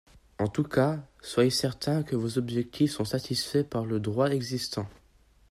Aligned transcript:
En 0.39 0.47
tout 0.47 0.63
cas, 0.63 0.99
soyez 1.21 1.51
certain 1.51 2.01
que 2.01 2.15
vos 2.15 2.39
objectifs 2.39 2.93
sont 2.93 3.05
satisfaits 3.05 3.61
par 3.63 3.85
le 3.85 3.99
droit 3.99 4.29
existant. 4.31 4.87